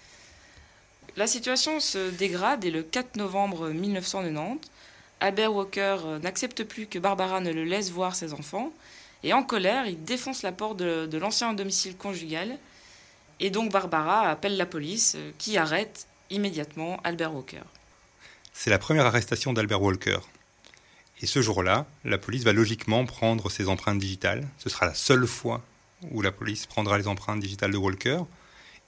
[1.16, 4.68] La situation se dégrade et le 4 novembre 1990,
[5.20, 8.72] Albert Walker euh, n'accepte plus que Barbara ne le laisse voir ses enfants
[9.24, 12.58] et en colère, il défonce la porte de, l'ancien domicile conjugal.
[13.40, 17.62] Et donc Barbara appelle la police euh, qui arrête immédiatement Albert Walker.
[18.52, 20.18] C'est la première arrestation d'Albert Walker.
[21.20, 24.46] Et ce jour-là, la police va logiquement prendre ses empreintes digitales.
[24.58, 25.62] Ce sera la seule fois
[26.10, 28.20] où la police prendra les empreintes digitales de Walker.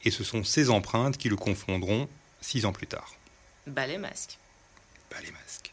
[0.04, 2.09] Et ce sont ces empreintes qui le confondront
[2.40, 3.14] six ans plus tard.
[3.66, 4.38] Bas les masques.
[5.11, 5.72] Bas les masques.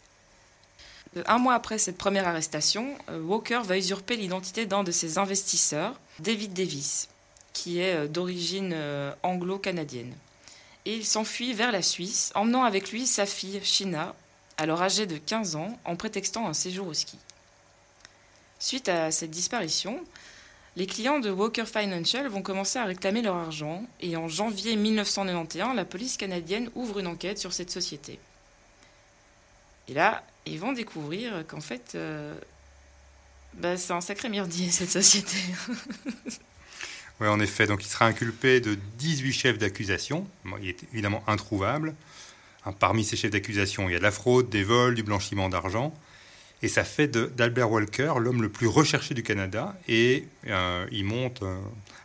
[1.28, 6.00] Un mois après cette première arrestation, euh, Walker va usurper l'identité d'un de ses investisseurs,
[6.20, 7.10] David Davis,
[7.54, 10.14] qui est euh, d'origine euh, anglo-canadienne.
[10.86, 14.16] Et il s'enfuit vers la Suisse, emmenant avec lui sa fille, Shina,
[14.58, 17.18] alors âgée de 15 ans, en prétextant un séjour au ski.
[18.60, 20.04] Suite à cette disparition,
[20.76, 25.76] les clients de Walker Financial vont commencer à réclamer leur argent et en janvier 1991,
[25.76, 28.20] la police canadienne ouvre une enquête sur cette société.
[29.88, 32.36] Et là, ils vont découvrir qu'en fait, euh,
[33.54, 35.38] bah, c'est un sacré merdier cette société.
[37.20, 37.68] oui, en effet.
[37.68, 40.28] Donc, il sera inculpé de 18 chefs d'accusation.
[40.62, 41.96] il est évidemment introuvable.
[42.66, 45.50] Hein, parmi ces chefs d'accusation, il y a de la fraude, des vols, du blanchiment
[45.50, 45.94] d'argent.
[46.62, 49.76] Et ça fait d'Albert Walker l'homme le plus recherché du Canada.
[49.88, 51.60] Et euh, il monte euh,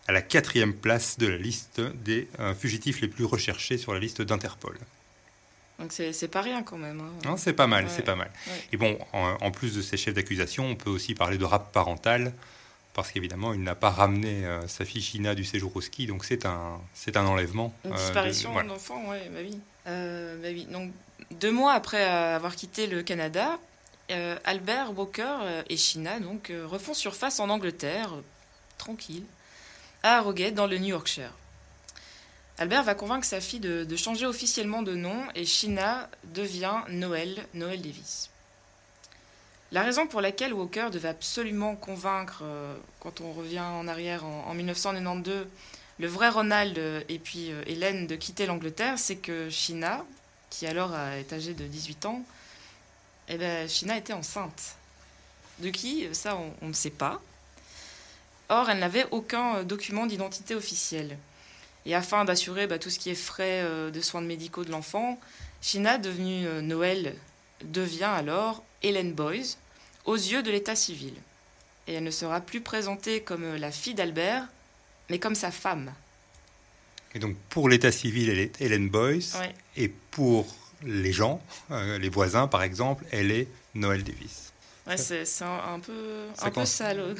[0.09, 4.23] à la quatrième place de la liste des fugitifs les plus recherchés sur la liste
[4.23, 4.77] d'Interpol.
[5.79, 7.01] Donc c'est pas rien quand même.
[7.01, 7.12] Hein.
[7.25, 8.31] Non, c'est pas mal, c'est pas mal.
[8.73, 12.33] Et bon, en, plus de ces chefs d'accusation, on peut aussi parler de rap parental,
[12.94, 16.24] parce qu'évidemment, il n'a pas ramené euh, sa fille China du séjour au ski, donc
[16.24, 17.72] c'est un, c'est un enlèvement.
[17.85, 19.61] Une euh, disparition d'enfant, oui, bah oui.
[19.87, 20.66] Euh, bah oui.
[20.70, 20.92] Donc,
[21.40, 23.59] deux mois après avoir quitté le Canada,
[24.44, 25.37] Albert Walker
[25.68, 28.11] et China donc, refont surface en Angleterre,
[28.79, 29.24] tranquille,
[30.03, 31.33] à Harrogate, dans le New Yorkshire.
[32.59, 37.81] Albert va convaincre sa fille de, changer officiellement de nom et Shina devient Noël, Noël
[37.81, 38.31] Davis.
[39.70, 44.54] La raison pour laquelle Walker devait absolument convaincre, euh, quand on revient en arrière en,
[44.54, 45.46] 1992,
[45.98, 46.78] le vrai Ronald
[47.09, 50.04] et puis euh, Hélène de quitter l'Angleterre, c'est que Shina,
[50.48, 52.22] qui alors est âgée de 18 ans,
[53.28, 54.76] eh ben, était enceinte.
[55.59, 57.20] De qui Ça, on ne sait pas.
[58.48, 61.18] Or, elle n'avait aucun document d'identité officiel.
[61.85, 65.18] Et afin d'assurer bah, tout ce qui est frais euh, de soins médicaux de l'enfant,
[65.61, 67.14] China, devenue euh, Noël,
[67.62, 69.59] devient alors Hélène Boyce
[70.05, 71.14] aux yeux de l'état civil.
[71.87, 74.47] Et elle ne sera plus présentée comme euh, la fille d'Albert,
[75.11, 75.92] mais comme sa femme.
[77.14, 79.37] Et donc pour l'état civil, elle est Hélène Boyce,
[79.77, 80.47] et pour
[80.85, 84.53] les gens, les voisins par exemple, elle est Noël Davis.
[84.87, 87.14] Ouais, c'est un, peu, un peu sale.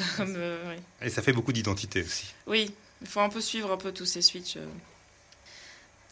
[1.03, 2.35] Et ça fait beaucoup d'identité aussi.
[2.46, 4.57] Oui, il faut un peu suivre un peu tous ces switches.
[4.57, 4.66] Euh.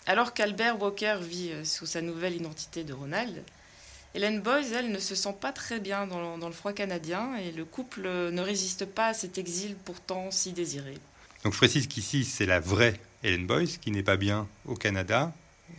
[0.05, 3.43] Alors qu'Albert Walker vit euh, sous sa nouvelle identité de Ronald,
[4.17, 7.65] Hélène Boyce, elle, ne se sent pas très bien dans le, froid canadien et le
[7.65, 10.95] couple ne résiste pas à cet exil pourtant si désiré.
[11.45, 15.33] Donc je précise qu'ici, c'est la vraie Hélène Boyce qui n'est pas bien au Canada,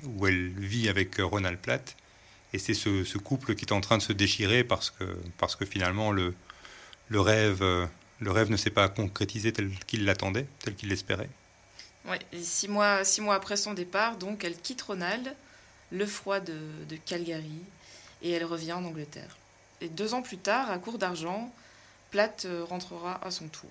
[0.05, 1.95] où elle vit avec euh, Ronald Platt.
[2.53, 5.03] Et c'est ce, couple qui est en train de se déchirer parce que,
[5.37, 6.33] parce que finalement, le,
[7.09, 7.61] le rêve
[8.19, 11.29] le rêve ne s'est pas concrétisé tel qu'il l'attendait, tel qu'il l'espérait.
[12.05, 15.33] Ouais, six mois, six mois après son départ, donc, elle quitte Ronald,
[15.91, 16.57] le froid de,
[17.05, 17.61] Calgary,
[18.27, 19.37] et elle revient en Angleterre.
[19.79, 21.51] Et deux ans plus tard, à court d'argent,
[22.11, 23.69] Platt euh, rentrera à son tour.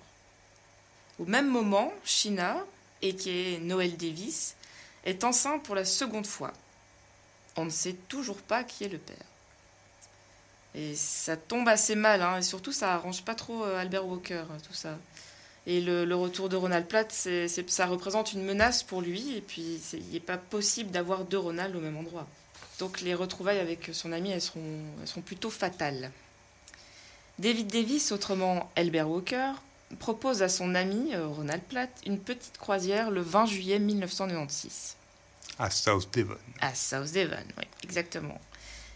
[1.19, 2.57] Au même moment, China,
[3.01, 4.55] et qui est Noël Davis,
[5.05, 6.53] est enceinte pour la seconde fois.
[7.55, 9.15] On ne sait toujours pas qui est le père.
[10.75, 14.43] Et ça tombe assez mal, hein, et surtout ça arrange pas trop euh, Albert Walker,
[14.51, 14.97] hein, tout ça.
[15.65, 20.13] Et le, retour de Ronald Platt, ça représente une menace pour lui, et puis il
[20.13, 22.25] n'est pas possible d'avoir deux Ronald au même endroit.
[22.79, 24.61] Donc les retrouvailles avec son ami, elles seront,
[25.01, 26.11] elles seront plutôt fatales.
[27.39, 29.51] David Davis, autrement Albert Walker,
[29.99, 34.95] propose à son ami euh, Ronald Platt une petite croisière le 20 juillet 1996.
[35.59, 36.37] À South Devon.
[36.61, 38.39] À South Devon, oui, exactement.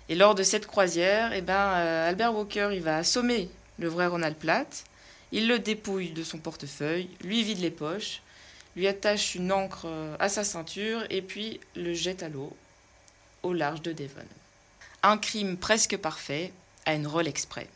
[0.09, 4.07] Et lors de cette croisière, eh ben, euh, Albert Walker il va assommer le vrai
[4.07, 4.83] Ronald Platt.
[5.31, 8.21] Il le dépouille de son portefeuille, lui vide les poches,
[8.75, 12.55] lui attache une encre euh, à sa ceinture et puis le jette à l'eau,
[13.43, 14.25] au large de Devon.
[15.03, 16.51] Un crime presque parfait
[16.85, 17.67] à une rôle exprès.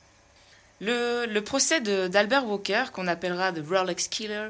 [0.81, 4.49] Le, procès d'Albert Walker, qu'on appellera The Rolex Killer,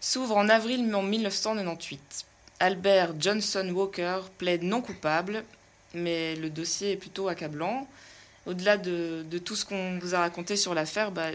[0.00, 2.26] s'ouvre en avril 1998.
[2.60, 5.44] Albert Johnson Walker plaide non coupable,
[5.92, 7.88] mais le dossier est plutôt accablant.
[8.46, 11.30] Au-delà de, de, tout ce qu'on vous a raconté sur l'affaire, bah,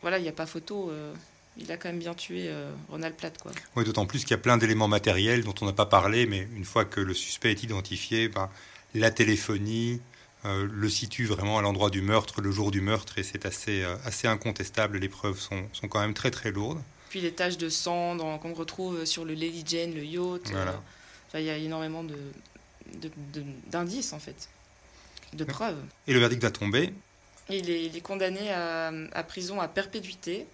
[0.00, 0.90] voilà, il n'y a pas photo.
[0.90, 1.14] Euh,
[1.56, 3.36] il a quand même bien tué euh, Ronald Platt.
[3.38, 3.52] Quoi.
[3.76, 6.48] Oui, d'autant plus qu'il y a plein d'éléments matériels dont on n'a pas parlé, mais
[6.56, 8.50] une fois que le suspect est identifié, bah,
[8.94, 10.00] la téléphonie
[10.44, 13.84] euh, le situe vraiment à l'endroit du meurtre, le jour du meurtre, et c'est assez,
[14.04, 14.98] assez incontestable.
[14.98, 16.82] Les preuves sont, sont quand même très très lourdes.
[17.10, 20.50] Puis les taches de sang qu'on retrouve sur le Lady Jane, le yacht.
[21.34, 22.16] il y a énormément de,
[23.70, 24.48] d'indices en fait,
[25.34, 25.78] de preuves.
[26.06, 26.92] Et le verdict va tomber
[27.48, 30.46] il est, il est condamné à, prison à perpétuité.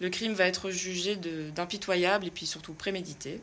[0.00, 3.40] Le crime va être jugé d'impitoyable et puis surtout prémédité.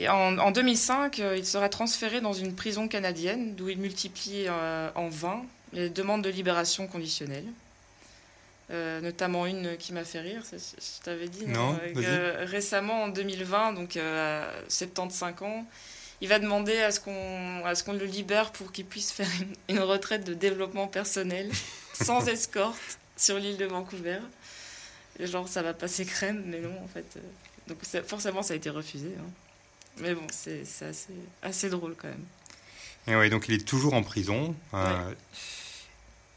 [0.00, 4.88] Et en, 2005, euh, il sera transféré dans une prison canadienne d'où il multiplie euh,
[4.94, 5.42] en vain
[5.72, 7.44] les demandes de libération conditionnelle.
[8.70, 11.76] Euh, notamment une qui m'a fait rire, je t'avais dit, non,
[12.42, 15.66] récemment en 2020, donc à 75 ans,
[16.20, 19.26] il va demander à ce qu'on à ce qu'on le libère pour qu'il puisse faire
[19.68, 21.50] une, retraite de développement personnel
[22.00, 24.18] sans escorte sur l'île de Vancouver.
[25.18, 27.16] Et genre ça va passer crème, mais non en fait.
[27.16, 27.20] Euh,
[27.68, 29.08] donc forcément ça a été refusé.
[29.18, 29.30] Hein.
[29.98, 32.24] Mais bon, c'est assez, assez drôle quand même.
[33.06, 34.54] Et ouais, donc il est toujours en prison.
[34.72, 35.14] Euh,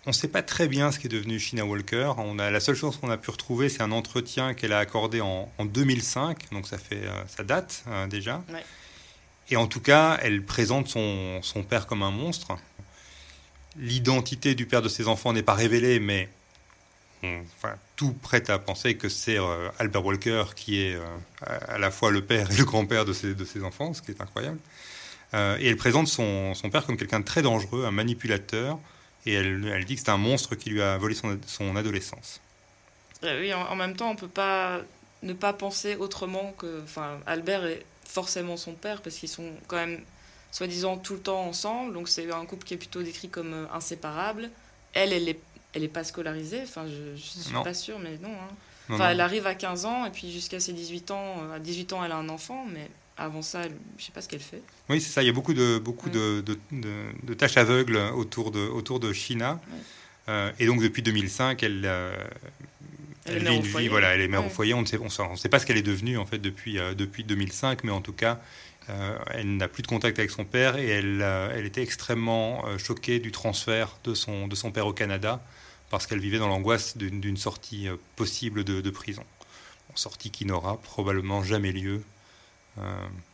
[0.06, 2.13] on ne sait pas très bien ce qui est devenu Sheena Walker.
[2.17, 5.22] On a, la seule chose qu'on a pu retrouver, c'est un entretien qu'elle a accordé
[5.22, 6.52] en, en, 2005.
[6.52, 8.43] Donc ça fait, euh, ça date déjà.
[8.50, 8.63] Ouais.
[9.50, 12.58] Et en tout cas, elle présente son, son père comme un monstre.
[13.78, 16.30] L'identité du père de ses enfants n'est pas révélée, mais
[17.23, 21.01] enfin, tout prête à penser que c'est euh, Albert Walker qui est euh,
[21.67, 24.59] à la fois le père et le grand-père de ses, enfants, ce qui est incroyable.
[25.33, 28.77] Euh, et elle présente son, père comme quelqu'un de très dangereux, un manipulateur,
[29.25, 32.41] et elle, dit que c'est un monstre qui lui a volé son, adolescence.
[33.23, 34.81] oui, en, même temps, on ne peut pas
[35.23, 36.83] ne pas penser autrement que
[37.25, 40.01] Albert est forcément son père, parce qu'ils sont quand même
[40.51, 41.93] soi-disant tout le temps ensemble.
[41.93, 44.49] Donc c'est un couple qui est plutôt décrit comme inséparable.
[44.93, 45.39] Elle, elle est,
[45.73, 46.62] elle est pas scolarisée.
[46.63, 48.33] Enfin, je, je suis pas sûre, mais non.
[48.33, 48.53] Hein.
[48.89, 51.93] enfin, elle arrive à 15 ans et puis jusqu'à ses 18 ans, euh, à 18
[51.93, 54.62] ans, elle a un enfant, mais avant ça, elle, je sais pas ce qu'elle fait.
[54.89, 55.23] Oui, c'est ça.
[55.23, 59.13] Il y a beaucoup de beaucoup de, de, de, tâches aveugles autour de autour de
[59.13, 59.59] China.
[60.29, 61.86] Euh, et donc depuis 2005, elle
[63.25, 64.73] elle, vit une vie, voilà, elle est mère au foyer.
[64.73, 67.23] On ne sait, on, sait pas ce qu'elle est devenue en fait depuis, euh, depuis
[67.23, 68.39] 2005, mais en tout cas,
[68.89, 72.65] euh, elle n'a plus de contact avec son père et elle, euh, elle était extrêmement
[72.77, 75.41] choquée du transfert de son, de son père au Canada
[75.93, 79.23] parce qu'elle vivait dans l'angoisse d'une sortie possible de, prison.
[79.93, 82.01] sortie qui n'aura probablement jamais lieu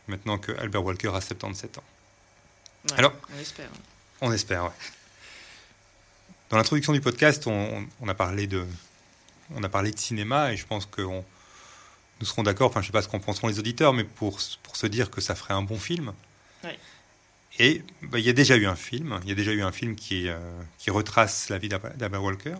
[0.09, 1.83] maintenant que Albert Walker a 77 ans.
[2.97, 3.69] Alors, on espère.
[4.19, 4.71] On espère, ouais.
[6.49, 8.65] Dans l'introduction du podcast, on, on a parlé de,
[9.55, 11.23] on a parlé de cinéma et je pense que nous
[12.25, 14.75] serons d'accord, enfin je ne sais pas ce qu'en penseront les auditeurs, mais pour, pour
[14.75, 16.11] se dire que ça ferait un bon film.
[17.59, 19.71] Et bah, il y a déjà eu un film, il y a déjà eu un
[19.71, 20.37] film qui, euh,
[20.77, 22.55] qui retrace la vie d'Abba Walker.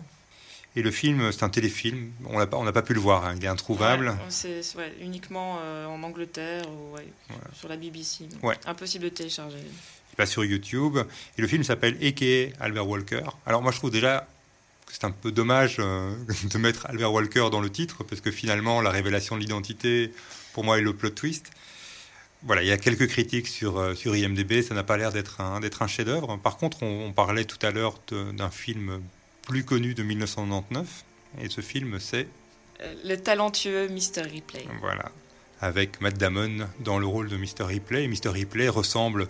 [0.76, 3.34] Et le film, c'est un téléfilm, on n'a pas, pas pu le voir, hein.
[3.36, 4.16] il est introuvable.
[4.28, 4.62] c'est
[5.00, 6.96] uniquement euh, en Angleterre ou
[7.52, 8.28] sur la BBC.
[8.66, 9.58] Impossible de télécharger.
[10.12, 10.98] Il passe sur YouTube.
[11.36, 13.24] Et le film s'appelle Eke Albert Walker.
[13.46, 14.28] Alors moi je trouve déjà
[14.92, 18.80] c'est un peu dommage euh, de mettre Albert Walker dans le titre, parce que finalement,
[18.80, 20.12] la révélation de l'identité,
[20.52, 21.50] pour moi, est le plot twist.
[22.42, 25.40] Voilà, il y a quelques critiques sur, euh, sur IMDB, ça n'a pas l'air d'être
[25.40, 26.38] un, d'être un chef-d'œuvre.
[26.38, 29.02] Par contre, on, parlait tout à l'heure d'un film
[29.42, 31.04] plus connu de 1999,
[31.42, 32.28] et ce film, c'est.
[32.80, 34.22] Euh, le talentueux Mr.
[34.22, 34.64] Ripley.
[34.80, 35.10] Voilà,
[35.60, 37.64] avec Matt Damon dans le rôle de Mr.
[37.64, 38.08] Ripley.
[38.08, 38.30] Mr.
[38.30, 39.28] Ripley ressemble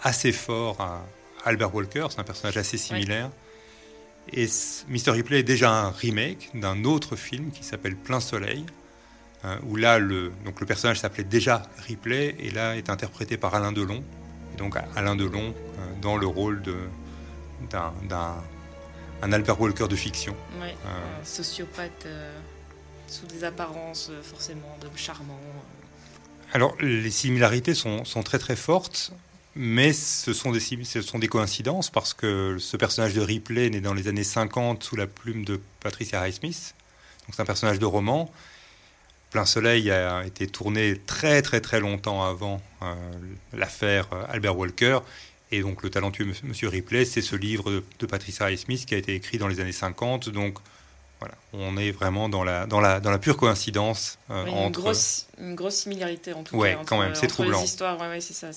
[0.00, 1.04] assez fort à
[1.44, 3.30] Albert Walker, c'est un personnage assez similaire.
[4.32, 4.46] Et
[4.88, 5.10] Mr.
[5.10, 8.64] Ripley est déjà un remake d'un autre film qui s'appelle Plein Soleil,
[9.66, 13.72] où là, le, donc le personnage s'appelait déjà Ripley, et là est interprété par Alain
[13.72, 14.02] Delon.
[14.54, 16.62] Et donc Alain Delon euh, dans le rôle
[17.70, 17.92] d'un,
[19.22, 20.36] un Albert Walker de fiction.
[20.60, 22.32] Oui, euh, un sociopathe euh,
[23.06, 25.38] sous des apparences forcément de charmant.
[26.52, 29.12] Alors les similarités sont, sont très très fortes
[29.56, 33.80] mais ce sont, des, ce sont des coïncidences parce que ce personnage de Ripley né
[33.80, 36.74] dans les années 50 sous la plume de Patricia Highsmith.
[37.20, 38.30] Donc c'est un personnage de roman.
[39.34, 42.94] Plein Soleil a été tourné très très très longtemps avant euh,
[43.52, 45.00] l'affaire euh, Albert Walker.
[45.50, 49.12] Et donc le talentueux Monsieur Ripley, c'est ce livre de, Patricia Highsmith qui a été
[49.12, 50.28] écrit dans les années 50.
[50.28, 50.58] Donc
[51.18, 54.78] voilà, on est vraiment dans la, dans la, dans la pure coïncidence euh, entre...
[54.78, 56.82] Une grosse, une grosse similarité en tout ouais, cas.
[56.86, 57.58] quand même, c'est troublant.
[57.58, 58.50] Les histoires, ouais, c'est ça.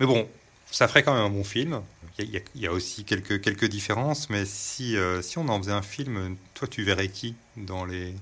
[0.00, 0.26] Mais bon,
[0.70, 1.82] ça ferait quand même un bon film.
[2.18, 5.46] Il y a, il y a aussi quelques, quelques différences, mais si, euh, si on
[5.50, 8.14] en faisait un film, toi, tu verrais qui dans les,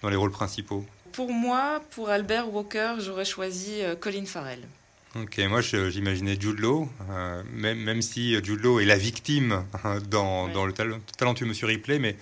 [0.00, 0.86] dans les rôles principaux?
[1.12, 4.60] Pour moi, pour Albert Walker, j'aurais choisi euh, Colin Farrell.
[5.16, 9.98] Ok, moi j'imaginais Jude Law, euh, même, même si Jude Law est la victime hein,
[10.10, 10.52] dans, Ouais.
[10.52, 12.16] dans le talent- talentueux Monsieur Ripley, mais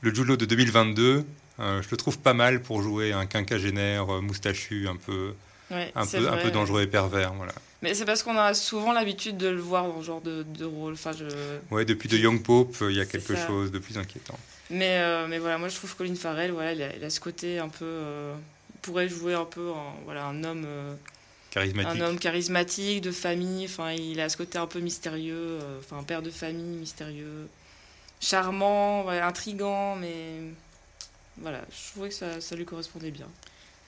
[0.00, 1.24] le Jude Law de 2022,
[1.60, 5.34] euh, je le trouve pas mal pour jouer un quinquagénaire euh, moustachu, un peu,
[5.70, 6.42] Ouais, un peu, un vrai.
[6.42, 7.32] peu dangereux et pervers.
[7.34, 7.52] Voilà.
[7.80, 10.64] Mais c'est parce qu'on a souvent l'habitude de le voir dans ce genre de, de
[10.64, 10.92] rôle.
[10.94, 11.24] Enfin, je...
[11.70, 13.46] Ouais, depuis The Young Pope, euh, il y a quelque ça.
[13.46, 14.38] chose de plus inquiétant.
[14.70, 17.20] Mais, euh, mais voilà, moi je trouve Colin Farrell, voilà, il, a, il a ce
[17.20, 17.84] côté un peu.
[17.84, 18.34] euh,
[18.74, 20.64] il pourrait jouer un peu en, voilà, un homme.
[20.66, 20.94] euh,
[21.50, 22.00] Charismatique.
[22.00, 26.02] Un homme charismatique, de famille, enfin, il a ce côté un peu mystérieux, enfin, un
[26.02, 27.46] père de famille mystérieux,
[28.20, 30.40] charmant, ouais, intrigant, mais
[31.36, 33.26] voilà, je trouvais que ça, ça lui correspondait bien.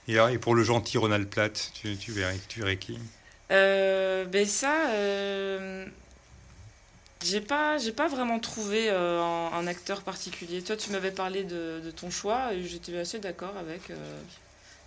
[0.09, 2.99] Et, alors, et pour le gentil Ronald Platt, tu, tu, verrais, tu verrais qui?
[3.49, 4.91] Ben ça,
[7.25, 10.63] j'ai pas, j'ai pas vraiment trouvé euh, un, un acteur particulier.
[10.63, 14.21] Toi, tu m'avais parlé de, de ton choix et j'étais assez d'accord avec euh,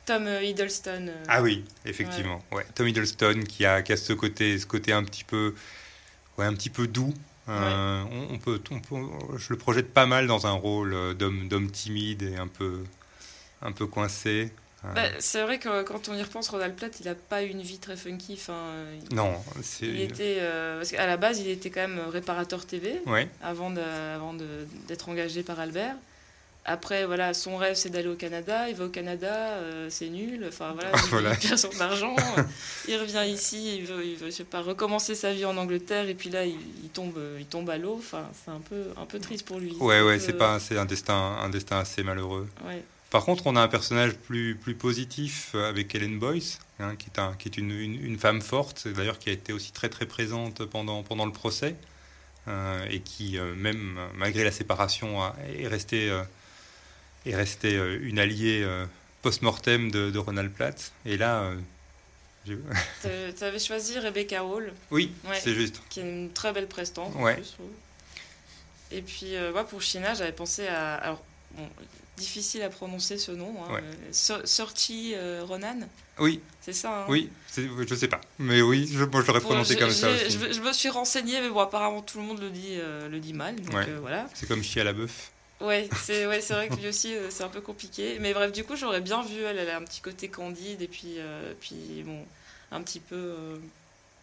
[0.05, 1.07] Tom Hiddleston.
[1.09, 2.43] euh, Ah oui, effectivement.
[2.51, 2.65] Ouais.
[2.75, 5.53] Tom Hiddleston qui a, qui a ce côté, ce côté un petit peu,
[6.37, 7.13] ouais, un petit peu doux.
[7.49, 11.71] On, on peut, on peut- je le projette pas mal dans un rôle d'homme, d'homme
[11.71, 12.83] timide et un peu,
[13.61, 14.51] un peu coincé.
[14.85, 17.61] Euh, Bah, c'est vrai que quand on y repense, Ronald Platt, il a pas une
[17.61, 18.33] vie très funky.
[18.39, 18.73] Enfin,
[19.09, 19.85] il- non, c'est.
[19.87, 23.01] Il était, euh, parce qu'à la base, il était quand même réparateur TV
[23.41, 23.81] avant de-
[24.15, 25.95] avant de- d'être engagé par Albert.
[26.69, 28.67] Après, voilà, son rêve, c'est d'aller au Canada.
[28.69, 30.43] Il va au Canada, euh, c'est nul.
[30.49, 31.31] Enfin, voilà, il, Voilà.
[31.41, 32.13] il perd son argent.
[32.89, 36.09] il revient ici, il veut, il veut, je sais pas, recommencer sa vie en Angleterre.
[36.09, 37.95] Et puis là, il, il tombe, il tombe à l'eau.
[37.97, 39.73] Enfin, c'est un peu, un peu triste pour lui.
[39.79, 42.47] ouais, ouais, c'est pas, c'est un destin, un destin assez malheureux.
[42.65, 42.83] Ouais.
[43.09, 47.07] Par contre, on a un personnage plus, plus positif euh, avec Helen Boyce, hein, qui
[47.07, 49.87] est, un, qui est une, une, une femme forte, d'ailleurs qui a été aussi très
[49.89, 51.75] très présente pendant, pendant le procès,
[52.49, 56.23] euh, et qui, euh, même malgré la séparation, a- est restée, euh,
[57.25, 58.67] est restée une alliée
[59.21, 60.91] post-mortem de, de Ronald Platt.
[61.05, 61.51] Et là,
[63.01, 65.39] T'avais- T'avais choisi Rebecca Hall, oui, Ouais.
[65.41, 65.81] c'est juste.
[65.89, 67.13] qui est une très belle prestance.
[67.15, 67.35] en Ouais.
[67.35, 67.55] plus.
[68.91, 70.95] Et puis, moi, pour China, j'avais pensé à.
[70.95, 71.67] Alors, bon,
[72.17, 73.55] difficile à prononcer ce nom.
[73.63, 73.81] Hein, Ouais.
[73.83, 74.33] euh, So-
[75.15, 75.79] euh, Ronan,
[76.19, 79.79] Oui, c'est ça hein oui, je sais pas, mais oui, je, l'aurais Bon, prononcé je-
[79.79, 80.31] comme ça aussi.
[80.31, 83.19] Je, je me suis renseignée, mais bon, apparemment tout le monde le dit, euh, le
[83.19, 83.55] dit mal.
[83.61, 83.85] Donc Ouais.
[83.87, 84.27] euh, voilà.
[84.33, 85.31] C'est comme chier à la bœuf.
[85.61, 88.17] Ouais, c'est ouais, vrai que lui aussi, c'est un peu compliqué.
[88.19, 90.87] Mais bref, du coup, j'aurais bien vu, elle, elle a un petit côté candide et
[90.87, 91.17] puis,
[91.61, 92.25] puis bon,
[92.71, 93.35] un petit peu,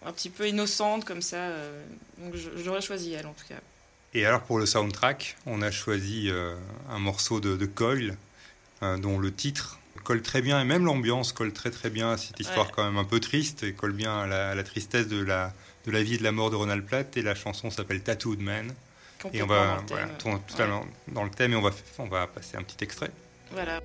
[0.04, 1.48] un petit peu innocente comme ça.
[2.18, 3.61] donc j'aurais choisi elle en tout cas.
[4.14, 6.55] Et alors pour le soundtrack, on a choisi euh,
[6.88, 8.16] un morceau de, de Coil,
[8.83, 12.16] euh, dont le titre colle très bien, et même l'ambiance colle très très bien à
[12.16, 12.72] cette histoire Ouais.
[12.77, 15.53] quand même un peu triste, et colle bien à la, à la tristesse de la,
[15.87, 18.40] de la vie et de la mort de Ronald Platt, et la chanson s'appelle Tattooed
[18.40, 18.72] Man.
[19.33, 22.57] Et on va voilà, tourner totalement dans le thème, et on va, on va passer
[22.59, 23.11] un petit extrait.
[23.53, 23.81] Voilà.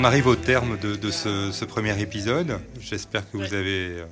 [0.00, 2.58] On arrive au terme de, de ce, ce premier épisode.
[2.80, 4.06] J'espère que vous avez euh,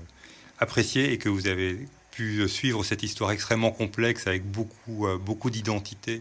[0.59, 1.79] apprécié et que vous avez
[2.11, 6.21] pu suivre cette histoire extrêmement complexe avec beaucoup, euh, beaucoup d'identités.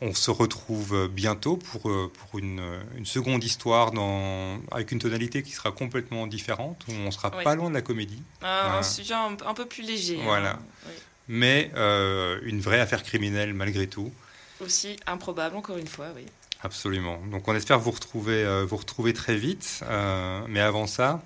[0.00, 2.60] On se retrouve bientôt pour, euh, pour une,
[2.96, 7.44] une seconde histoire dans, avec une tonalité qui sera complètement différente, où on sera Oui.
[7.44, 10.16] pas loin de la comédie, Un, un sujet un, un peu plus léger.
[10.18, 10.24] hein.
[10.24, 10.58] Voilà.
[11.28, 14.12] Mais euh, une vraie affaire criminelle malgré tout.
[14.60, 16.26] Aussi improbable, encore une fois, oui.
[16.64, 17.18] Absolument.
[17.30, 19.80] Donc on espère vous retrouver, euh, vous retrouver très vite.
[19.82, 21.22] Euh, mais avant ça...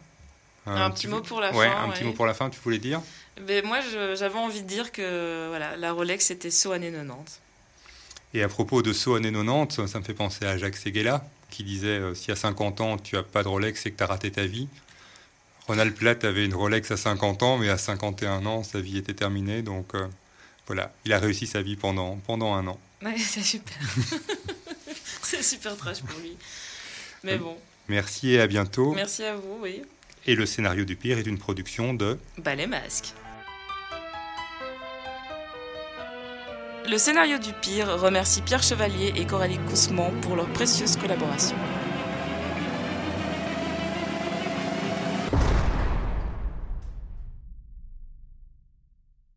[0.67, 2.59] euh, Un petit mot pour la ouais, fin, un petit mot pour la fin, tu
[2.63, 3.01] voulais dire?
[3.47, 7.41] Mais moi, je- j'avais envie de dire que voilà, la Rolex, c'était saut années 90.
[8.35, 11.63] Et à propos de saut années 90, ça me fait penser à Jacques Seguela, qui
[11.63, 14.07] disait euh, si à 50 ans tu as pas de Rolex, c'est que tu as
[14.09, 14.69] raté ta vie.
[15.69, 19.15] Ronald Platt avait une Rolex à 50 ans, mais à 51 ans, sa vie était
[19.15, 19.63] terminée.
[19.63, 19.93] Donc
[20.67, 22.79] voilà, il a réussi sa vie pendant, pendant un an.
[23.03, 23.77] Ouais, c'est super.
[25.23, 26.37] c'est super trash pour lui.
[27.25, 27.57] Mais Euh, bon,
[27.89, 28.93] Merci et à bientôt.
[28.95, 29.83] merci à vous, oui.
[30.27, 32.19] Et le scénario du pire est une production de...
[32.39, 33.15] Bah les masques.
[36.89, 41.57] Le scénario du pire remercie Pierre Chevalier et Coralie Coussemant pour leur précieuse collaboration.